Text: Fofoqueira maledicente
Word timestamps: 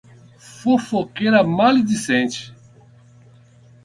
Fofoqueira 0.57 1.43
maledicente 1.43 2.43